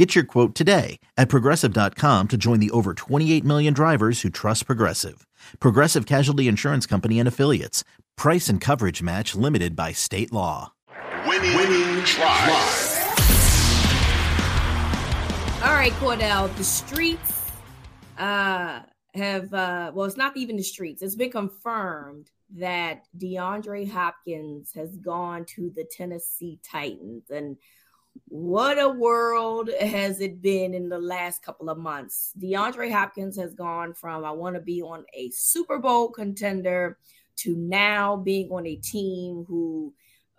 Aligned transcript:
Get 0.00 0.14
your 0.14 0.24
quote 0.24 0.54
today 0.54 0.98
at 1.18 1.28
progressive.com 1.28 2.28
to 2.28 2.38
join 2.38 2.58
the 2.58 2.70
over 2.70 2.94
28 2.94 3.44
million 3.44 3.74
drivers 3.74 4.22
who 4.22 4.30
trust 4.30 4.64
Progressive. 4.64 5.26
Progressive 5.60 6.06
Casualty 6.06 6.48
Insurance 6.48 6.86
Company 6.86 7.18
and 7.18 7.28
Affiliates. 7.28 7.84
Price 8.16 8.48
and 8.48 8.62
coverage 8.62 9.02
match 9.02 9.34
limited 9.34 9.76
by 9.76 9.92
state 9.92 10.32
law. 10.32 10.72
Winning, 11.26 11.54
Winning 11.54 12.02
Drive. 12.04 12.98
All 15.62 15.74
right, 15.74 15.92
Cordell, 16.00 16.56
the 16.56 16.64
streets 16.64 17.50
uh, 18.16 18.80
have, 19.14 19.52
uh, 19.52 19.92
well, 19.94 20.06
it's 20.06 20.16
not 20.16 20.34
even 20.34 20.56
the 20.56 20.62
streets. 20.62 21.02
It's 21.02 21.14
been 21.14 21.30
confirmed 21.30 22.30
that 22.56 23.04
DeAndre 23.18 23.90
Hopkins 23.90 24.72
has 24.72 24.96
gone 24.96 25.44
to 25.56 25.70
the 25.76 25.84
Tennessee 25.84 26.58
Titans. 26.62 27.28
And 27.28 27.58
what 28.26 28.78
a 28.78 28.88
world 28.88 29.70
has 29.80 30.20
it 30.20 30.40
been 30.40 30.72
in 30.74 30.88
the 30.88 30.98
last 30.98 31.42
couple 31.42 31.68
of 31.68 31.78
months? 31.78 32.32
DeAndre 32.40 32.90
Hopkins 32.90 33.36
has 33.36 33.54
gone 33.54 33.92
from 33.92 34.24
I 34.24 34.30
want 34.30 34.54
to 34.54 34.60
be 34.60 34.82
on 34.82 35.04
a 35.14 35.30
Super 35.30 35.78
Bowl 35.78 36.08
contender 36.08 36.98
to 37.36 37.56
now 37.56 38.16
being 38.16 38.50
on 38.50 38.66
a 38.66 38.76
team 38.76 39.44
who 39.48 39.92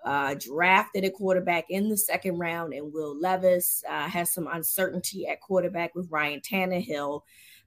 uh, 0.06 0.36
drafted 0.40 1.04
a 1.04 1.12
quarterback 1.12 1.66
in 1.70 1.90
the 1.90 1.98
second 1.98 2.38
round, 2.38 2.74
and 2.74 2.94
Will 2.94 3.20
Levis 3.20 3.84
uh, 3.90 4.08
has 4.08 4.32
some 4.32 4.48
uncertainty 4.48 5.28
at 5.28 5.42
quarterback 5.42 5.94
with 5.94 6.10
Ryan 6.10 6.40
Tannehill. 6.42 7.22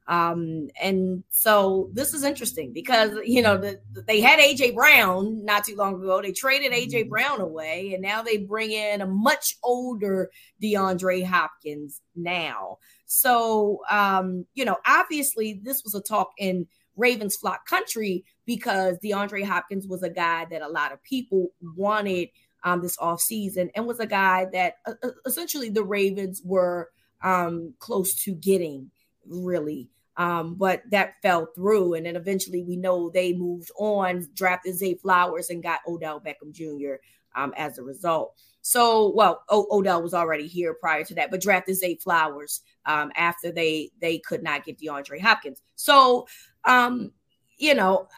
Um, 0.07 0.69
and 0.81 1.25
so 1.31 1.89
this 1.95 2.13
is 2.13 2.25
interesting 2.25 2.73
because 2.73 3.13
you 3.25 3.41
know 3.41 3.57
the, 3.57 3.81
they 4.07 4.21
had 4.21 4.39
AJ 4.39 4.75
Brown 4.75 5.45
not 5.45 5.65
too 5.65 5.77
long 5.77 5.95
ago. 5.95 6.21
They 6.21 6.33
traded 6.33 6.73
AJ 6.73 6.93
mm-hmm. 6.93 7.09
Brown 7.09 7.41
away, 7.41 7.95
and 7.95 8.03
now 8.03 8.23
they 8.23 8.37
bring 8.37 8.73
in 8.73 9.01
a 9.01 9.07
much 9.07 9.57
older 9.63 10.31
DeAndre 10.63 11.25
Hopkins 11.25 12.03
now. 12.15 12.79
So 13.07 13.81
um, 13.91 14.45
you 14.55 14.65
know, 14.65 14.77
obviously 14.87 15.61
this 15.63 15.83
was 15.85 15.95
a 15.95 16.03
talk 16.03 16.33
in 16.39 16.67
Ravens 16.97 17.37
flock 17.37 17.67
country 17.67 18.25
because 18.45 18.99
DeAndre 19.03 19.45
Hopkins 19.45 19.87
was 19.87 20.03
a 20.03 20.11
guy 20.11 20.47
that 20.51 20.61
a 20.61 20.69
lot 20.69 20.93
of 20.93 21.03
people 21.03 21.49
wanted 21.77 22.29
um, 22.63 22.83
this 22.83 22.97
off 22.99 23.21
season 23.21 23.71
and 23.75 23.87
was 23.87 24.01
a 24.01 24.07
guy 24.07 24.47
that 24.53 24.77
uh, 24.87 24.95
uh 25.03 25.11
essentially 25.27 25.69
the 25.69 25.85
Ravens 25.85 26.43
were 26.45 26.91
um, 27.23 27.75
close 27.79 28.15
to 28.25 28.35
getting 28.35 28.91
really. 29.27 29.91
Um, 30.17 30.55
but 30.55 30.83
that 30.91 31.15
fell 31.23 31.47
through. 31.57 31.95
And 31.95 32.07
then 32.07 32.17
eventually 32.17 32.63
we 32.63 32.77
know 32.77 33.11
they 33.11 33.33
moved 33.33 33.71
on, 33.79 34.29
drafted 34.35 34.77
Zay 34.77 34.95
Flowers, 34.95 35.51
and 35.51 35.63
got 35.63 35.81
Odell 35.89 36.21
Beckham 36.21 36.53
Jr. 36.53 36.95
Um, 37.35 37.53
as 37.57 37.79
a 37.79 37.83
result. 37.83 38.35
So, 38.63 39.13
well, 39.15 39.43
o- 39.49 39.67
Odell 39.71 40.03
was 40.03 40.15
already 40.15 40.47
here 40.47 40.73
prior 40.73 41.05
to 41.05 41.15
that, 41.17 41.31
but 41.31 41.43
drafted 41.43 41.77
Zay 41.77 41.97
Flowers 41.97 42.63
um, 42.87 43.11
after 43.17 43.51
they 43.51 43.91
they 44.01 44.19
could 44.19 44.43
not 44.43 44.65
get 44.65 44.79
DeAndre 44.79 45.21
Hopkins. 45.21 45.61
So, 45.75 46.27
um, 46.65 47.13
you 47.59 47.75
know, 47.75 48.09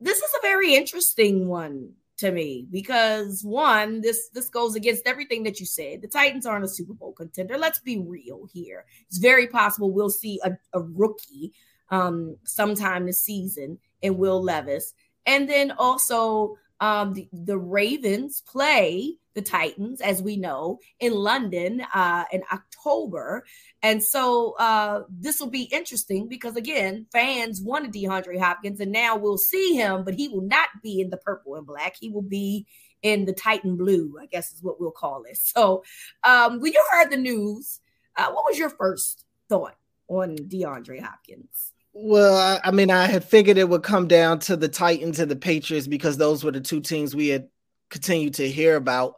this 0.00 0.18
is 0.18 0.30
a 0.38 0.42
very 0.42 0.74
interesting 0.74 1.48
one 1.48 1.94
to 2.18 2.32
me 2.32 2.66
because 2.70 3.42
one, 3.44 4.00
this 4.00 4.28
this 4.30 4.48
goes 4.48 4.74
against 4.74 5.06
everything 5.06 5.42
that 5.44 5.60
you 5.60 5.66
said. 5.66 6.02
The 6.02 6.08
Titans 6.08 6.46
aren't 6.46 6.64
a 6.64 6.68
Super 6.68 6.92
Bowl 6.92 7.12
contender. 7.12 7.56
Let's 7.56 7.80
be 7.80 7.98
real 7.98 8.48
here. 8.52 8.84
It's 9.06 9.18
very 9.18 9.46
possible 9.46 9.92
we'll 9.92 10.10
see 10.10 10.40
a, 10.44 10.52
a 10.72 10.82
rookie 10.82 11.52
um, 11.90 12.36
sometime 12.44 13.06
this 13.06 13.20
season 13.20 13.78
in 14.02 14.18
Will 14.18 14.42
Levis, 14.42 14.94
and 15.26 15.48
then 15.48 15.72
also 15.72 16.56
um, 16.80 17.14
the, 17.14 17.28
the 17.32 17.58
Ravens 17.58 18.42
play 18.46 19.16
the 19.34 19.42
Titans, 19.42 20.00
as 20.00 20.20
we 20.20 20.36
know, 20.36 20.80
in 20.98 21.12
London 21.12 21.82
uh, 21.94 22.24
in 22.32 22.42
October. 22.52 23.44
And 23.82 24.02
so 24.02 24.54
uh, 24.58 25.02
this 25.08 25.38
will 25.38 25.50
be 25.50 25.62
interesting 25.62 26.28
because, 26.28 26.56
again, 26.56 27.06
fans 27.12 27.62
wanted 27.62 27.92
DeAndre 27.92 28.38
Hopkins, 28.38 28.80
and 28.80 28.90
now 28.90 29.16
we'll 29.16 29.38
see 29.38 29.74
him, 29.74 30.04
but 30.04 30.14
he 30.14 30.28
will 30.28 30.42
not 30.42 30.68
be 30.82 31.00
in 31.00 31.10
the 31.10 31.16
purple 31.18 31.54
and 31.54 31.66
black. 31.66 31.94
He 32.00 32.08
will 32.08 32.22
be 32.22 32.66
in 33.02 33.26
the 33.26 33.32
Titan 33.32 33.76
blue, 33.76 34.16
I 34.20 34.26
guess 34.26 34.52
is 34.52 34.62
what 34.62 34.80
we'll 34.80 34.90
call 34.90 35.22
it. 35.24 35.36
So 35.36 35.84
um, 36.24 36.60
when 36.60 36.72
you 36.72 36.84
heard 36.90 37.10
the 37.10 37.16
news, 37.16 37.80
uh, 38.16 38.32
what 38.32 38.44
was 38.44 38.58
your 38.58 38.70
first 38.70 39.24
thought 39.48 39.76
on 40.08 40.36
DeAndre 40.36 41.00
Hopkins? 41.00 41.72
Well, 42.00 42.60
I 42.62 42.70
mean, 42.70 42.90
I 42.92 43.06
had 43.06 43.24
figured 43.24 43.58
it 43.58 43.68
would 43.68 43.82
come 43.82 44.06
down 44.06 44.38
to 44.40 44.56
the 44.56 44.68
Titans 44.68 45.18
and 45.18 45.28
the 45.28 45.34
Patriots 45.36 45.88
because 45.88 46.16
those 46.16 46.44
were 46.44 46.52
the 46.52 46.60
two 46.60 46.80
teams 46.80 47.14
we 47.14 47.26
had 47.28 47.48
continued 47.90 48.34
to 48.34 48.48
hear 48.48 48.76
about. 48.76 49.14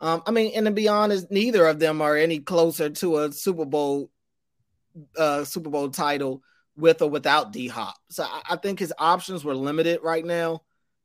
Um, 0.00 0.20
I 0.26 0.32
mean, 0.32 0.50
and 0.56 0.66
to 0.66 0.72
be 0.72 0.88
honest, 0.88 1.30
neither 1.30 1.64
of 1.66 1.78
them 1.78 2.02
are 2.02 2.16
any 2.16 2.40
closer 2.40 2.90
to 2.90 3.18
a 3.18 3.32
Super 3.32 3.64
Bowl, 3.64 4.10
uh, 5.16 5.44
Super 5.44 5.70
Bowl 5.70 5.90
title 5.90 6.42
with 6.76 7.02
or 7.02 7.10
without 7.10 7.52
D 7.52 7.68
Hop. 7.68 7.94
So 8.10 8.24
I, 8.24 8.42
I 8.50 8.56
think 8.56 8.78
his 8.78 8.92
options 8.98 9.44
were 9.44 9.54
limited 9.54 10.00
right 10.02 10.24
now, 10.24 10.62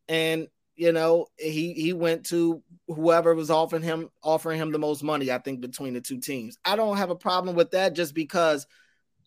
and 0.08 0.48
you 0.76 0.92
know 0.92 1.28
he 1.38 1.74
he 1.74 1.94
went 1.94 2.26
to 2.28 2.64
whoever 2.88 3.36
was 3.36 3.52
offering 3.52 3.84
him 3.84 4.10
offering 4.24 4.60
him 4.60 4.72
the 4.72 4.80
most 4.80 5.04
money. 5.04 5.32
I 5.32 5.38
think 5.38 5.62
between 5.62 5.94
the 5.94 6.02
two 6.02 6.20
teams, 6.20 6.58
I 6.66 6.76
don't 6.76 6.98
have 6.98 7.12
a 7.12 7.16
problem 7.16 7.56
with 7.56 7.72
that 7.72 7.94
just 7.94 8.16
because 8.16 8.66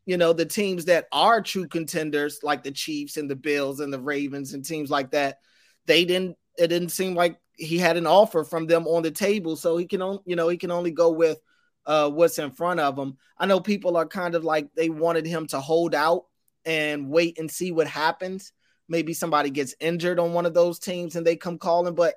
you 0.04 0.16
know, 0.16 0.32
the 0.32 0.46
teams 0.46 0.86
that 0.86 1.06
are 1.12 1.40
true 1.40 1.68
contenders, 1.68 2.40
like 2.42 2.62
the 2.62 2.72
Chiefs 2.72 3.16
and 3.16 3.30
the 3.30 3.36
Bills 3.36 3.80
and 3.80 3.92
the 3.92 4.00
Ravens 4.00 4.52
and 4.52 4.64
teams 4.64 4.90
like 4.90 5.12
that, 5.12 5.38
they 5.86 6.04
didn't. 6.04 6.36
It 6.58 6.68
didn't 6.68 6.90
seem 6.90 7.14
like 7.14 7.38
he 7.56 7.78
had 7.78 7.96
an 7.96 8.06
offer 8.06 8.44
from 8.44 8.66
them 8.66 8.86
on 8.86 9.02
the 9.02 9.10
table, 9.10 9.56
so 9.56 9.76
he 9.76 9.86
can 9.86 10.02
only, 10.02 10.20
you 10.26 10.36
know, 10.36 10.48
he 10.48 10.58
can 10.58 10.70
only 10.70 10.90
go 10.90 11.10
with 11.10 11.38
uh, 11.86 12.10
what's 12.10 12.38
in 12.38 12.50
front 12.50 12.80
of 12.80 12.98
him. 12.98 13.16
I 13.38 13.46
know 13.46 13.60
people 13.60 13.96
are 13.96 14.06
kind 14.06 14.34
of 14.34 14.44
like 14.44 14.68
they 14.74 14.90
wanted 14.90 15.26
him 15.26 15.46
to 15.48 15.60
hold 15.60 15.94
out 15.94 16.24
and 16.64 17.08
wait 17.08 17.38
and 17.38 17.50
see 17.50 17.72
what 17.72 17.86
happens. 17.86 18.52
Maybe 18.88 19.14
somebody 19.14 19.50
gets 19.50 19.74
injured 19.80 20.18
on 20.18 20.32
one 20.32 20.46
of 20.46 20.54
those 20.54 20.78
teams 20.78 21.16
and 21.16 21.26
they 21.26 21.36
come 21.36 21.58
calling, 21.58 21.94
but 21.94 22.14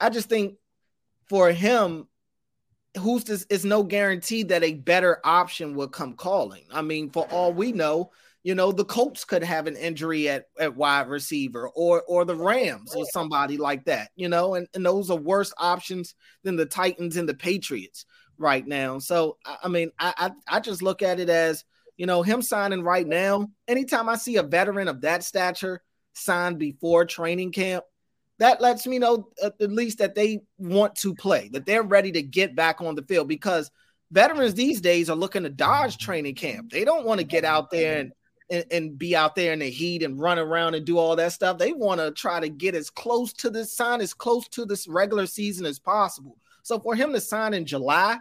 I 0.00 0.10
just 0.10 0.28
think 0.28 0.54
for 1.28 1.50
him, 1.52 2.08
who's 2.98 3.24
this 3.24 3.46
is 3.50 3.64
no 3.64 3.82
guarantee 3.82 4.42
that 4.44 4.64
a 4.64 4.74
better 4.74 5.20
option 5.24 5.74
will 5.74 5.88
come 5.88 6.14
calling. 6.14 6.64
I 6.72 6.82
mean, 6.82 7.10
for 7.10 7.24
all 7.30 7.52
we 7.52 7.72
know, 7.72 8.10
you 8.42 8.54
know, 8.54 8.72
the 8.72 8.84
Colts 8.84 9.24
could 9.24 9.44
have 9.44 9.66
an 9.66 9.76
injury 9.76 10.28
at, 10.28 10.46
at 10.58 10.76
wide 10.76 11.08
receiver 11.08 11.68
or 11.68 12.02
or 12.02 12.24
the 12.24 12.36
Rams 12.36 12.94
or 12.94 13.04
somebody 13.12 13.56
like 13.58 13.84
that, 13.84 14.10
you 14.16 14.28
know, 14.28 14.54
and, 14.54 14.66
and 14.74 14.84
those 14.84 15.10
are 15.10 15.16
worse 15.16 15.52
options 15.58 16.14
than 16.42 16.56
the 16.56 16.66
Titans 16.66 17.16
and 17.16 17.28
the 17.28 17.34
Patriots 17.34 18.06
right 18.38 18.66
now. 18.66 18.98
So 18.98 19.36
I 19.62 19.68
mean, 19.68 19.90
I, 19.98 20.14
I 20.16 20.56
I 20.56 20.60
just 20.60 20.82
look 20.82 21.02
at 21.02 21.20
it 21.20 21.28
as, 21.28 21.64
you 21.96 22.06
know, 22.06 22.22
him 22.22 22.40
signing 22.40 22.82
right 22.82 23.06
now, 23.06 23.50
anytime 23.68 24.08
I 24.08 24.16
see 24.16 24.36
a 24.36 24.42
veteran 24.42 24.88
of 24.88 25.02
that 25.02 25.22
stature 25.22 25.82
signed 26.14 26.58
before 26.58 27.04
training 27.04 27.52
camp, 27.52 27.84
that 28.40 28.60
lets 28.60 28.86
me 28.86 28.98
know 28.98 29.28
uh, 29.42 29.50
at 29.60 29.70
least 29.70 29.98
that 29.98 30.14
they 30.14 30.40
want 30.58 30.96
to 30.96 31.14
play, 31.14 31.50
that 31.52 31.66
they're 31.66 31.82
ready 31.82 32.10
to 32.12 32.22
get 32.22 32.56
back 32.56 32.80
on 32.80 32.94
the 32.94 33.02
field 33.02 33.28
because 33.28 33.70
veterans 34.10 34.54
these 34.54 34.80
days 34.80 35.10
are 35.10 35.16
looking 35.16 35.42
to 35.42 35.50
dodge 35.50 35.98
training 35.98 36.34
camp. 36.34 36.72
They 36.72 36.86
don't 36.86 37.04
want 37.04 37.20
to 37.20 37.26
get 37.26 37.44
out 37.44 37.70
there 37.70 38.00
and, 38.00 38.12
and, 38.50 38.64
and, 38.70 38.98
be 38.98 39.14
out 39.14 39.36
there 39.36 39.52
in 39.52 39.58
the 39.58 39.70
heat 39.70 40.02
and 40.02 40.18
run 40.18 40.38
around 40.38 40.74
and 40.74 40.86
do 40.86 40.96
all 40.96 41.16
that 41.16 41.34
stuff. 41.34 41.58
They 41.58 41.72
want 41.72 42.00
to 42.00 42.10
try 42.12 42.40
to 42.40 42.48
get 42.48 42.74
as 42.74 42.88
close 42.88 43.34
to 43.34 43.50
this 43.50 43.74
sign, 43.74 44.00
as 44.00 44.14
close 44.14 44.48
to 44.48 44.64
this 44.64 44.88
regular 44.88 45.26
season 45.26 45.66
as 45.66 45.78
possible. 45.78 46.38
So 46.62 46.80
for 46.80 46.94
him 46.94 47.12
to 47.12 47.20
sign 47.20 47.52
in 47.52 47.66
July, 47.66 48.18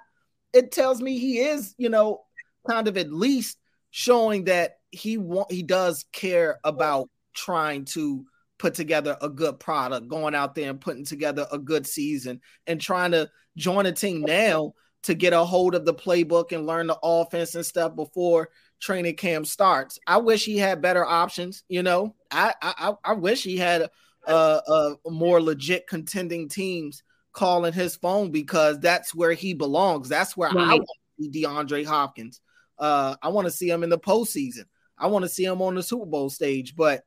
it 0.51 0.73
tells 0.73 1.01
me 1.01 1.17
he 1.17 1.39
is, 1.39 1.73
you 1.77 1.89
know, 1.89 2.23
kind 2.69 2.89
of 2.89 2.97
at 2.97 3.11
least 3.11 3.57
showing 3.91 4.45
that 4.45 4.79
he 4.91 5.17
want 5.17 5.49
he 5.49 5.63
does 5.63 6.05
care 6.11 6.59
about 6.63 7.09
trying 7.33 7.85
to 7.85 8.25
put 8.59 8.75
together 8.75 9.17
a 9.21 9.29
good 9.29 9.59
product, 9.59 10.07
going 10.07 10.35
out 10.35 10.53
there 10.53 10.69
and 10.69 10.81
putting 10.81 11.05
together 11.05 11.47
a 11.51 11.57
good 11.57 11.87
season 11.87 12.41
and 12.67 12.79
trying 12.79 13.11
to 13.11 13.29
join 13.57 13.85
a 13.87 13.91
team 13.91 14.21
now 14.21 14.73
to 15.03 15.13
get 15.13 15.33
a 15.33 15.43
hold 15.43 15.73
of 15.75 15.85
the 15.85 15.93
playbook 15.93 16.51
and 16.51 16.67
learn 16.67 16.87
the 16.87 16.99
offense 17.01 17.55
and 17.55 17.65
stuff 17.65 17.95
before 17.95 18.49
training 18.81 19.15
camp 19.15 19.47
starts. 19.47 19.97
I 20.05 20.17
wish 20.17 20.45
he 20.45 20.57
had 20.57 20.81
better 20.81 21.05
options. 21.05 21.63
You 21.69 21.83
know, 21.83 22.15
I 22.29 22.53
I, 22.61 22.93
I 23.03 23.13
wish 23.13 23.43
he 23.43 23.57
had 23.57 23.89
a, 24.27 24.33
a, 24.33 24.95
a 25.05 25.09
more 25.09 25.41
legit 25.41 25.87
contending 25.87 26.49
teams 26.49 27.01
calling 27.31 27.73
his 27.73 27.95
phone 27.95 28.31
because 28.31 28.79
that's 28.79 29.15
where 29.15 29.33
he 29.33 29.53
belongs. 29.53 30.09
That's 30.09 30.35
where 30.35 30.49
right. 30.49 30.67
I 30.67 30.73
want 30.75 30.87
to 31.19 31.23
see 31.23 31.43
DeAndre 31.43 31.85
Hopkins. 31.85 32.41
Uh, 32.77 33.15
I 33.21 33.29
want 33.29 33.45
to 33.45 33.51
see 33.51 33.69
him 33.69 33.83
in 33.83 33.89
the 33.89 33.99
postseason. 33.99 34.65
I 34.97 35.07
want 35.07 35.23
to 35.23 35.29
see 35.29 35.45
him 35.45 35.61
on 35.61 35.75
the 35.75 35.83
Super 35.83 36.05
Bowl 36.05 36.29
stage, 36.29 36.75
but 36.75 37.03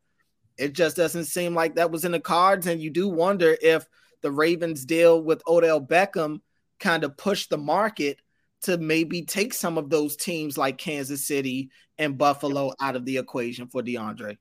it 0.58 0.72
just 0.72 0.96
doesn't 0.96 1.24
seem 1.24 1.54
like 1.54 1.76
that 1.76 1.90
was 1.90 2.04
in 2.04 2.12
the 2.12 2.20
cards. 2.20 2.66
And 2.66 2.80
you 2.80 2.90
do 2.90 3.08
wonder 3.08 3.56
if 3.60 3.86
the 4.22 4.30
Ravens 4.30 4.84
deal 4.84 5.22
with 5.22 5.42
Odell 5.46 5.80
Beckham 5.80 6.40
kind 6.78 7.04
of 7.04 7.16
pushed 7.16 7.50
the 7.50 7.58
market 7.58 8.20
to 8.62 8.78
maybe 8.78 9.22
take 9.22 9.54
some 9.54 9.76
of 9.78 9.90
those 9.90 10.16
teams 10.16 10.56
like 10.56 10.78
Kansas 10.78 11.26
City 11.26 11.70
and 11.98 12.18
Buffalo 12.18 12.72
out 12.80 12.96
of 12.96 13.04
the 13.04 13.18
equation 13.18 13.66
for 13.66 13.82
DeAndre. 13.82 14.38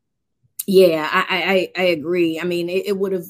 Yeah, 0.68 1.08
I 1.12 1.72
I, 1.76 1.82
I 1.82 1.86
agree. 1.88 2.40
I 2.40 2.44
mean, 2.44 2.70
it, 2.70 2.88
it 2.88 2.98
would 2.98 3.14
have 3.14 3.26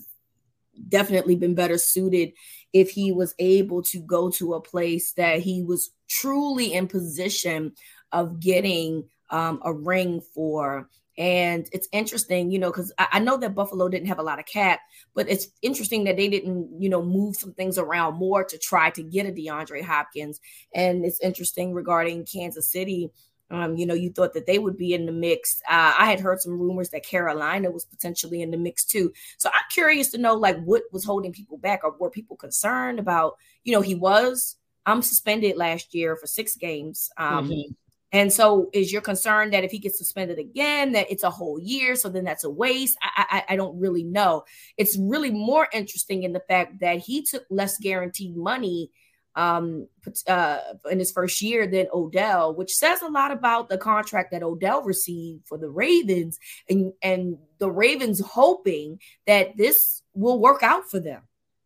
definitely 0.88 1.36
been 1.36 1.56
better 1.56 1.77
suited 1.77 2.34
if 2.74 2.92
he 2.92 3.12
was 3.12 3.36
able 3.39 3.84
to 3.84 4.00
go 4.00 4.30
to 4.31 4.54
a 4.54 4.62
place 4.62 5.13
that 5.13 5.39
he 5.39 5.62
was 5.62 5.92
truly 6.10 6.74
in 6.74 6.88
position 6.88 7.74
of 8.12 8.39
getting 8.39 9.06
um, 9.30 9.62
a 9.63 9.74
ring 9.74 10.22
for. 10.34 10.89
And 11.22 11.70
it's 11.72 11.88
interesting, 11.92 12.50
you 12.50 12.58
know, 12.58 12.72
because 12.72 12.92
I, 12.98 13.08
I, 13.14 13.20
know 13.20 13.38
that 13.38 13.54
Buffalo 13.54 13.88
didn't 13.90 14.08
have 14.08 14.18
a 14.18 14.24
lot 14.24 14.40
of 14.40 14.48
cap, 14.48 14.80
but 15.14 15.30
it's 15.30 15.46
interesting 15.62 16.06
that 16.06 16.18
they 16.18 16.28
didn't, 16.28 16.82
you 16.82 16.90
know, 16.90 17.04
move 17.04 17.36
some 17.36 17.54
things 17.54 17.78
around 17.78 18.16
more 18.16 18.44
to 18.44 18.58
try 18.58 18.90
to 18.90 19.04
get 19.04 19.28
a 19.28 19.32
DeAndre 19.32 19.84
Hopkins. 19.84 20.40
And 20.74 21.06
it's 21.06 21.20
interesting 21.20 21.76
regarding 21.76 22.26
Kansas 22.26 22.72
City 22.72 23.12
um, 23.52 23.76
you 23.76 23.86
know, 23.86 23.94
you 23.94 24.12
thought 24.12 24.34
that 24.36 24.46
they 24.46 24.60
would 24.60 24.78
be 24.78 24.94
in 24.94 25.06
the 25.06 25.12
mix. 25.12 25.62
Uh, 25.70 25.94
I 26.00 26.06
had 26.06 26.22
heard 26.22 26.40
some 26.40 26.58
rumors 26.58 26.92
that 26.92 27.06
Carolina 27.06 27.70
was 27.70 27.84
potentially 27.84 28.42
in 28.42 28.50
the 28.50 28.56
mix 28.56 28.86
too. 28.86 29.12
So 29.38 29.50
I'm 29.50 29.66
curious 29.70 30.10
to 30.12 30.18
know, 30.18 30.36
like, 30.36 30.58
what 30.64 30.84
was 30.94 31.04
holding 31.04 31.34
people 31.34 31.58
back, 31.58 31.82
or 31.84 31.94
were 32.00 32.10
people 32.10 32.38
concerned 32.38 32.98
about? 32.98 33.36
You 33.66 33.74
know, 33.74 33.82
he 33.82 33.94
was 33.94 34.56
I'm 34.86 35.02
suspended 35.02 35.58
last 35.58 35.94
year 35.94 36.16
for 36.16 36.28
six 36.28 36.56
games. 36.56 37.10
Um, 37.18 37.50
mm-hmm. 37.50 37.74
And 38.12 38.31
so, 38.31 38.69
is 38.74 38.92
your 38.92 39.02
concern 39.02 39.52
that 39.52 39.63
if 39.63 39.72
he 39.72 39.80
gets 39.80 39.98
suspended 39.98 40.38
again, 40.38 40.92
that 40.94 41.10
it's 41.10 41.24
a 41.24 41.30
whole 41.30 41.60
year? 41.60 41.96
So 41.96 42.10
then 42.10 42.25
that's 42.25 42.44
a 42.44 42.50
waste. 42.50 42.98
I, 43.02 43.25
I, 43.30 43.54
I 43.54 43.56
don't 43.56 43.80
really 43.80 44.04
know. 44.04 44.44
It's 44.78 44.98
really 44.98 45.31
more 45.31 45.68
interesting 45.72 46.24
in 46.24 46.34
the 46.34 46.44
fact 46.48 46.80
that 46.81 47.00
he 47.00 47.24
took 47.24 47.46
less 47.50 47.78
guaranteed 47.78 48.36
money 48.36 48.92
um 49.38 49.88
uh 50.28 50.58
in 50.90 51.00
his 51.00 51.12
first 51.12 51.42
year 51.42 51.66
than 51.66 51.88
Odell, 51.94 52.54
which 52.54 52.74
says 52.74 53.02
a 53.02 53.08
lot 53.08 53.31
about 53.31 53.69
the 53.69 53.78
contract 53.78 54.31
that 54.31 54.44
Odell 54.44 54.84
received 54.84 55.48
for 55.48 55.58
the 55.58 55.69
Ravens 55.69 56.38
and 56.69 56.92
and 57.02 57.38
the 57.58 57.72
Ravens 57.72 58.19
hoping 58.19 59.00
that 59.28 59.56
this 59.56 60.02
will 60.13 60.38
work 60.38 60.63
out 60.63 60.90
for 60.90 61.00
them. 61.00 61.22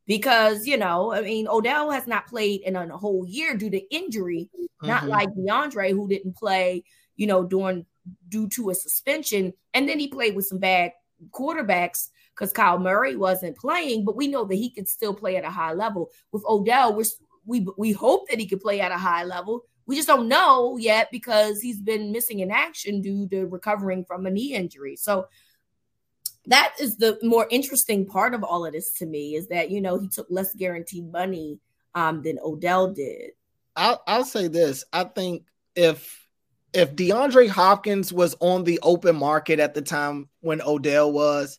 Because, 0.08 0.68
you 0.68 0.78
know, 0.78 1.14
I 1.14 1.22
mean, 1.22 1.48
Odell 1.48 1.90
has 1.90 2.06
not 2.06 2.28
played 2.28 2.62
in 2.62 2.76
a 2.76 2.98
whole 2.98 3.26
year 3.28 3.56
due 3.56 3.72
to 3.72 3.96
injury, 3.96 4.50
mm-hmm. 4.56 4.88
not 4.88 5.08
like 5.08 5.30
DeAndre, 5.30 5.92
who 5.92 6.08
didn't 6.08 6.36
play, 6.36 6.84
you 7.16 7.26
know, 7.26 7.44
during 7.44 7.86
due 8.30 8.48
to 8.50 8.70
a 8.70 8.76
suspension. 8.76 9.54
And 9.74 9.90
then 9.90 10.00
he 10.00 10.08
played 10.08 10.36
with 10.36 10.46
some 10.46 10.60
bad 10.60 10.92
quarterbacks 11.32 12.10
because 12.36 12.54
Kyler 12.54 12.82
Murray 12.82 13.16
wasn't 13.16 13.58
playing, 13.58 14.06
but 14.06 14.16
we 14.16 14.28
know 14.28 14.46
that 14.46 14.56
he 14.56 14.70
could 14.70 14.88
still 14.88 15.14
play 15.14 15.38
at 15.38 15.46
a 15.46 15.50
high 15.50 15.74
level. 15.74 16.12
With 16.32 16.44
Odell, 16.48 16.96
we're 16.96 17.06
we 17.46 17.66
we 17.78 17.92
hope 17.92 18.28
that 18.30 18.40
he 18.40 18.48
could 18.48 18.62
play 18.62 18.82
at 18.82 18.92
a 18.92 18.98
high 18.98 19.24
level. 19.24 19.64
We 19.86 19.96
just 19.96 20.08
don't 20.08 20.28
know 20.28 20.78
yet 20.78 21.10
because 21.12 21.62
he's 21.62 21.80
been 21.80 22.12
missing 22.12 22.40
in 22.40 22.50
action 22.50 23.02
due 23.02 23.28
to 23.30 23.46
recovering 23.46 24.04
from 24.04 24.26
a 24.26 24.32
knee 24.32 24.54
injury. 24.54 24.96
So 24.96 25.28
that 26.48 26.74
is 26.80 26.98
the 26.98 27.18
more 27.24 27.48
interesting 27.50 28.06
part 28.06 28.34
of 28.34 28.44
all 28.44 28.66
of 28.66 28.74
this 28.74 28.92
to 28.94 29.06
me 29.06 29.36
is 29.36 29.48
that 29.48 29.72
you 29.72 29.82
know 29.82 29.98
he 29.98 30.08
took 30.08 30.28
less 30.30 30.54
guaranteed 30.54 31.12
money 31.12 31.60
um, 31.94 32.22
than 32.22 32.40
Odell 32.44 32.94
did. 32.94 33.32
I'll 33.76 34.02
I'll 34.08 34.26
say 34.26 34.48
this. 34.48 34.84
I 34.94 35.06
think 35.06 35.44
if 35.76 36.26
if 36.74 36.96
DeAndre 36.96 37.48
Hopkins 37.48 38.12
was 38.12 38.36
on 38.40 38.66
the 38.66 38.80
open 38.84 39.16
market 39.16 39.60
at 39.60 39.74
the 39.74 39.82
time 39.82 40.30
when 40.42 40.62
Odell 40.62 41.12
was, 41.12 41.58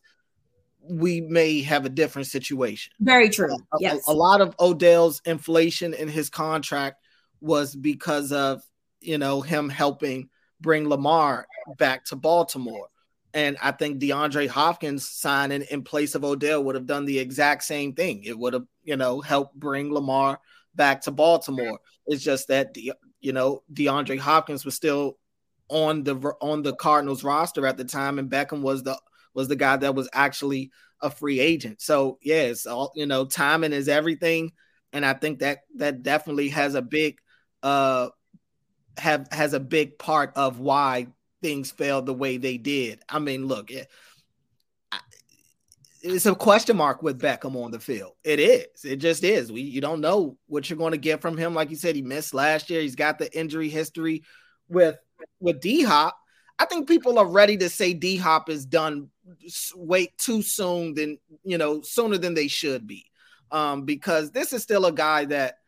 we 0.83 1.23
may 1.23 1.63
have 1.63 1.87
a 1.87 1.89
different 1.89 2.29
situation. 2.29 2.93
Very 3.01 3.31
true. 3.31 3.55
A, 3.55 3.77
yes. 3.81 4.07
A, 4.07 4.13
a, 4.13 4.15
lot 4.15 4.43
of 4.43 4.55
Odell's 4.61 5.23
inflation 5.25 5.95
in 5.95 6.09
his 6.09 6.29
contract 6.29 7.01
was 7.41 7.75
because 7.75 8.31
of, 8.31 8.63
you 9.01 9.17
know, 9.17 9.41
him 9.41 9.71
helping 9.71 10.29
bring 10.61 10.89
Lamar 10.89 11.47
back 11.79 12.05
to 12.07 12.17
Baltimore. 12.17 12.89
And 13.37 13.59
I 13.63 13.71
think 13.71 14.01
DeAndre 14.01 14.49
Hopkins 14.49 15.07
signing 15.07 15.61
in 15.71 15.83
place 15.83 16.15
of 16.15 16.25
Odell 16.25 16.65
would 16.65 16.75
have 16.75 16.87
done 16.87 17.05
the 17.05 17.19
exact 17.19 17.65
same 17.65 17.93
thing. 17.93 18.25
It 18.25 18.39
would 18.39 18.55
have, 18.55 18.65
you 18.83 18.97
know, 18.97 19.21
helped 19.21 19.55
bring 19.55 19.93
Lamar 19.93 20.41
back 20.75 21.03
to 21.03 21.11
Baltimore. 21.11 21.79
It's 22.07 22.25
just 22.25 22.49
that, 22.49 22.75
you 23.21 23.33
know, 23.35 23.63
DeAndre 23.71 24.19
Hopkins 24.19 24.65
was 24.65 24.75
still 24.75 25.19
on 25.69 26.03
the 26.03 26.17
on 26.41 26.63
the 26.63 26.75
Cardinals 26.77 27.25
roster 27.25 27.67
at 27.67 27.77
the 27.77 27.85
time, 27.85 28.19
and 28.19 28.31
Beckham 28.31 28.63
was 28.63 28.85
the 28.85 28.99
was 29.35 29.49
the 29.49 29.57
guy 29.57 29.77
that 29.77 29.95
was 29.95 30.09
actually 30.15 30.71
a 31.03 31.11
free 31.11 31.39
agent. 31.39 31.83
So 31.83 32.19
yes, 32.23 32.65
all 32.65 32.91
you 32.95 33.05
know, 33.05 33.27
timing 33.27 33.75
is 33.75 33.87
everything, 33.87 34.53
and 34.95 35.05
I 35.05 35.13
think 35.13 35.41
that 35.41 35.59
that 35.75 36.03
definitely 36.03 36.49
has 36.49 36.75
a 36.75 36.81
big 36.81 37.19
uh 37.63 38.09
have 38.97 39.29
has 39.31 39.53
a 39.53 39.61
big 39.61 39.99
part 39.99 40.33
of 40.37 40.59
why 40.59 41.09
things 41.47 41.71
failed 41.71 42.07
the 42.07 42.13
way 42.13 42.39
they 42.39 42.57
did. 42.57 42.99
I 43.09 43.21
mean, 43.21 43.47
look, 43.47 43.71
it, 43.71 43.89
it's 46.03 46.27
a 46.27 46.35
question 46.35 46.77
mark 46.77 47.05
with 47.05 47.21
Beckham 47.21 47.55
on 47.55 47.71
the 47.71 47.79
field. 47.79 48.15
It 48.25 48.41
is. 48.41 48.85
It 48.85 48.97
just 48.97 49.23
is. 49.23 49.53
We 49.53 49.61
you 49.61 49.81
don't 49.81 50.01
know 50.01 50.39
what 50.49 50.69
you're 50.69 50.77
going 50.77 50.91
to 50.91 50.99
get 50.99 51.21
from 51.21 51.37
him. 51.37 51.55
Like 51.55 51.71
you 51.71 51.77
said, 51.77 51.95
he 51.95 52.03
missed 52.03 52.35
last 52.35 52.69
year. 52.69 52.81
He's 52.81 52.97
got 52.97 53.21
the 53.21 53.33
injury 53.39 53.69
history 53.69 54.25
with 54.69 54.97
with 55.39 55.61
D 55.61 55.85
Hop. 55.85 56.17
I 56.59 56.65
think 56.65 56.89
people 56.89 57.17
are 57.17 57.29
ready 57.29 57.57
to 57.59 57.69
say 57.69 57.95
D 57.95 58.17
Hop 58.17 58.51
is 58.51 58.67
done 58.67 59.11
wait 59.77 60.19
too 60.19 60.43
soon 60.43 60.95
than 60.95 61.19
you 61.45 61.59
know 61.59 61.81
sooner 61.81 62.19
than 62.19 62.35
they 62.35 62.49
should 62.49 62.89
be 62.89 63.07
um, 63.53 63.85
because 63.85 64.33
this 64.33 64.53
is 64.53 64.65
still 64.65 64.85
a 64.85 64.93
guy 64.93 65.27
that 65.27 65.59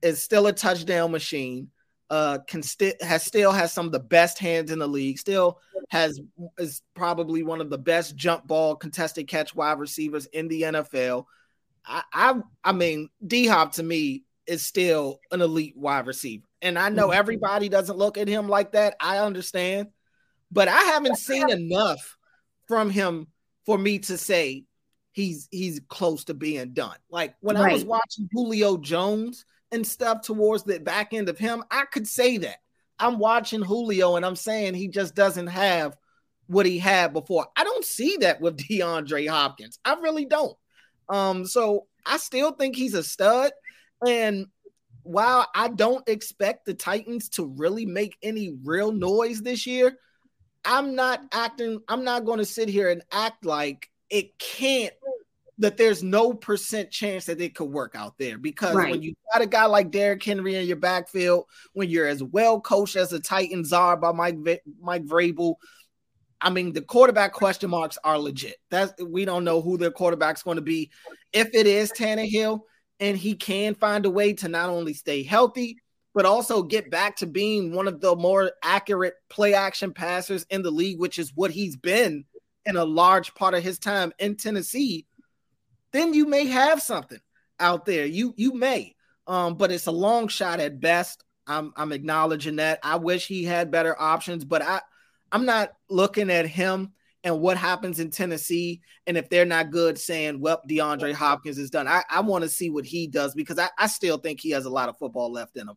is 0.00 0.22
still 0.22 0.46
a 0.46 0.52
touchdown 0.52 1.10
machine 1.10 1.70
uh 2.10 2.38
can 2.46 2.62
still 2.62 2.92
has 3.00 3.22
still 3.22 3.52
has 3.52 3.72
some 3.72 3.86
of 3.86 3.92
the 3.92 4.00
best 4.00 4.38
hands 4.38 4.70
in 4.70 4.78
the 4.78 4.86
league 4.86 5.18
still 5.18 5.58
has 5.88 6.20
is 6.58 6.82
probably 6.94 7.42
one 7.42 7.60
of 7.60 7.70
the 7.70 7.78
best 7.78 8.16
jump 8.16 8.46
ball 8.46 8.76
contested 8.76 9.26
catch 9.28 9.54
wide 9.54 9.78
receivers 9.78 10.26
in 10.26 10.48
the 10.48 10.62
NFL 10.62 11.24
I 11.84 12.02
I, 12.12 12.40
I 12.62 12.72
mean 12.72 13.08
D 13.26 13.46
Hop 13.46 13.72
to 13.72 13.82
me 13.82 14.24
is 14.46 14.62
still 14.62 15.20
an 15.32 15.40
elite 15.40 15.76
wide 15.76 16.06
receiver 16.06 16.46
and 16.62 16.78
I 16.78 16.88
know 16.88 17.08
mm-hmm. 17.08 17.18
everybody 17.18 17.68
doesn't 17.68 17.98
look 17.98 18.18
at 18.18 18.28
him 18.28 18.48
like 18.48 18.72
that 18.72 18.94
I 19.00 19.18
understand 19.18 19.88
but 20.52 20.68
I 20.68 20.78
haven't 20.78 21.18
seen 21.18 21.50
enough 21.50 22.16
from 22.68 22.90
him 22.90 23.26
for 23.64 23.76
me 23.76 23.98
to 24.00 24.16
say 24.16 24.64
he's 25.12 25.48
he's 25.50 25.80
close 25.88 26.24
to 26.24 26.34
being 26.34 26.72
done. 26.72 26.96
Like 27.10 27.34
when 27.40 27.56
right. 27.56 27.70
I 27.70 27.72
was 27.72 27.84
watching 27.84 28.28
Julio 28.32 28.76
Jones 28.76 29.44
and 29.76 29.86
stuff 29.86 30.22
towards 30.22 30.64
the 30.64 30.80
back 30.80 31.14
end 31.14 31.28
of 31.28 31.38
him, 31.38 31.62
I 31.70 31.84
could 31.84 32.08
say 32.08 32.38
that. 32.38 32.56
I'm 32.98 33.18
watching 33.18 33.62
Julio 33.62 34.16
and 34.16 34.26
I'm 34.26 34.34
saying 34.34 34.74
he 34.74 34.88
just 34.88 35.14
doesn't 35.14 35.48
have 35.48 35.96
what 36.48 36.66
he 36.66 36.78
had 36.78 37.12
before. 37.12 37.46
I 37.54 37.62
don't 37.62 37.84
see 37.84 38.16
that 38.20 38.40
with 38.40 38.56
DeAndre 38.68 39.28
Hopkins. 39.28 39.78
I 39.84 39.94
really 39.94 40.24
don't. 40.24 40.56
Um, 41.08 41.46
so 41.46 41.86
I 42.04 42.16
still 42.16 42.52
think 42.52 42.74
he's 42.74 42.94
a 42.94 43.04
stud. 43.04 43.52
And 44.04 44.46
while 45.02 45.46
I 45.54 45.68
don't 45.68 46.08
expect 46.08 46.64
the 46.66 46.74
Titans 46.74 47.28
to 47.30 47.44
really 47.44 47.86
make 47.86 48.16
any 48.22 48.56
real 48.64 48.90
noise 48.90 49.42
this 49.42 49.66
year, 49.66 49.98
I'm 50.64 50.96
not 50.96 51.20
acting, 51.32 51.80
I'm 51.86 52.02
not 52.02 52.24
going 52.24 52.38
to 52.38 52.44
sit 52.44 52.68
here 52.68 52.88
and 52.88 53.02
act 53.12 53.44
like 53.44 53.88
it 54.10 54.38
can't 54.38 54.94
that 55.58 55.76
there's 55.76 56.02
no 56.02 56.34
percent 56.34 56.90
chance 56.90 57.24
that 57.26 57.40
it 57.40 57.54
could 57.54 57.70
work 57.70 57.94
out 57.94 58.18
there 58.18 58.38
because 58.38 58.74
right. 58.74 58.90
when 58.90 59.02
you 59.02 59.14
got 59.32 59.42
a 59.42 59.46
guy 59.46 59.64
like 59.64 59.90
Derrick 59.90 60.22
Henry 60.22 60.56
in 60.56 60.66
your 60.66 60.76
backfield, 60.76 61.44
when 61.72 61.88
you're 61.88 62.06
as 62.06 62.22
well 62.22 62.60
coached 62.60 62.96
as 62.96 63.10
the 63.10 63.20
Titans 63.20 63.72
are 63.72 63.96
by 63.96 64.12
Mike 64.12 64.36
Mike 64.80 65.04
Vrabel, 65.04 65.54
I 66.40 66.50
mean 66.50 66.72
the 66.72 66.82
quarterback 66.82 67.32
question 67.32 67.70
marks 67.70 67.98
are 68.04 68.18
legit. 68.18 68.56
That's 68.70 68.92
we 69.02 69.24
don't 69.24 69.44
know 69.44 69.62
who 69.62 69.78
their 69.78 69.90
quarterback's 69.90 70.42
going 70.42 70.56
to 70.56 70.62
be. 70.62 70.90
If 71.32 71.48
it 71.54 71.66
is 71.66 71.92
Tannehill 71.92 72.60
and 73.00 73.16
he 73.16 73.34
can 73.34 73.74
find 73.74 74.04
a 74.04 74.10
way 74.10 74.34
to 74.34 74.48
not 74.48 74.68
only 74.68 74.94
stay 74.94 75.22
healthy 75.22 75.78
but 76.16 76.24
also 76.24 76.62
get 76.62 76.90
back 76.90 77.14
to 77.14 77.26
being 77.26 77.74
one 77.74 77.86
of 77.86 78.00
the 78.00 78.16
more 78.16 78.50
accurate 78.62 79.12
play 79.28 79.52
action 79.52 79.92
passers 79.92 80.46
in 80.48 80.62
the 80.62 80.70
league, 80.70 80.98
which 80.98 81.18
is 81.18 81.30
what 81.34 81.50
he's 81.50 81.76
been 81.76 82.24
in 82.64 82.76
a 82.76 82.84
large 82.86 83.34
part 83.34 83.52
of 83.52 83.62
his 83.62 83.78
time 83.78 84.14
in 84.18 84.34
Tennessee, 84.34 85.04
then 85.92 86.14
you 86.14 86.26
may 86.26 86.46
have 86.46 86.82
something 86.82 87.20
out 87.58 87.86
there. 87.86 88.06
You 88.06 88.34
you 88.36 88.54
may. 88.54 88.94
Um, 89.26 89.54
but 89.54 89.72
it's 89.72 89.86
a 89.86 89.92
long 89.92 90.28
shot 90.28 90.60
at 90.60 90.80
best. 90.80 91.24
I'm 91.46 91.72
I'm 91.76 91.92
acknowledging 91.92 92.56
that. 92.56 92.78
I 92.82 92.96
wish 92.96 93.26
he 93.26 93.44
had 93.44 93.70
better 93.70 94.00
options, 94.00 94.44
but 94.44 94.62
I 94.62 94.80
I'm 95.32 95.46
not 95.46 95.72
looking 95.88 96.30
at 96.30 96.46
him 96.46 96.92
and 97.24 97.40
what 97.40 97.56
happens 97.56 97.98
in 97.98 98.10
Tennessee. 98.10 98.80
And 99.06 99.16
if 99.16 99.28
they're 99.28 99.44
not 99.44 99.70
good, 99.70 99.98
saying, 99.98 100.40
well, 100.40 100.62
DeAndre 100.68 101.12
Hopkins 101.12 101.58
is 101.58 101.70
done. 101.70 101.88
I, 101.88 102.04
I 102.08 102.20
want 102.20 102.44
to 102.44 102.48
see 102.48 102.70
what 102.70 102.86
he 102.86 103.08
does 103.08 103.34
because 103.34 103.58
I, 103.58 103.68
I 103.76 103.88
still 103.88 104.18
think 104.18 104.40
he 104.40 104.50
has 104.50 104.64
a 104.64 104.70
lot 104.70 104.88
of 104.88 104.96
football 104.96 105.32
left 105.32 105.56
in 105.56 105.68
him. 105.68 105.76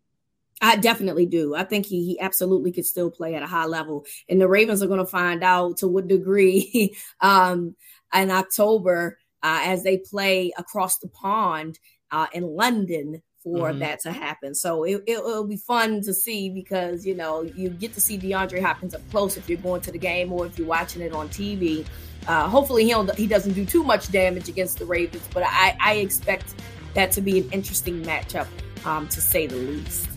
I 0.62 0.76
definitely 0.76 1.26
do. 1.26 1.56
I 1.56 1.64
think 1.64 1.86
he 1.86 2.06
he 2.06 2.20
absolutely 2.20 2.72
could 2.72 2.86
still 2.86 3.10
play 3.10 3.34
at 3.36 3.44
a 3.44 3.48
high 3.48 3.66
level, 3.66 4.06
and 4.28 4.42
the 4.42 4.48
Ravens 4.48 4.84
are 4.84 4.88
going 4.88 5.00
to 5.00 5.06
find 5.06 5.44
out 5.44 5.78
to 5.78 5.88
what 5.88 6.08
degree 6.08 6.96
um, 7.22 7.76
in 8.14 8.30
October 8.30 9.18
uh, 9.44 9.62
as 9.64 9.84
they 9.84 9.98
play 9.98 10.52
across 10.58 11.00
the 11.00 11.08
pond 11.08 11.80
uh, 12.12 12.28
in 12.34 12.44
London 12.44 13.22
for 13.44 13.70
mm-hmm. 13.70 13.80
that 13.80 14.02
to 14.02 14.12
happen. 14.12 14.54
So 14.54 14.84
it, 14.84 15.04
it, 15.08 15.24
will 15.24 15.46
be 15.46 15.58
fun 15.58 16.02
to 16.02 16.14
see 16.14 16.50
because 16.50 17.06
you 17.06 17.16
know 17.16 17.44
you 17.44 17.70
get 17.70 17.94
to 17.94 18.02
see 18.02 18.18
DeAndre 18.18 18.62
Hopkins 18.62 18.94
up 18.94 19.02
close 19.12 19.38
if 19.38 19.50
you're 19.50 19.60
going 19.60 19.82
to 19.82 19.92
the 19.92 19.98
game 19.98 20.34
or 20.34 20.46
if 20.46 20.58
you're 20.58 20.68
watching 20.68 21.02
it 21.02 21.14
on 21.14 21.30
TV. 21.30 21.86
Uh, 22.28 22.48
hopefully 22.48 22.84
he 22.84 22.94
he 23.16 23.28
doesn't 23.28 23.54
do 23.54 23.66
too 23.66 23.84
much 23.84 24.12
damage 24.12 24.50
against 24.50 24.78
the 24.78 24.86
Ravens, 24.86 25.24
but 25.34 25.44
I, 25.46 25.78
I 25.80 25.94
expect 25.96 26.54
that 26.94 27.12
to 27.14 27.22
be 27.22 27.40
an 27.40 27.50
interesting 27.52 28.04
matchup 28.04 28.48
um, 28.86 29.08
to 29.08 29.22
say 29.22 29.48
the 29.48 29.56
least. 29.56 30.10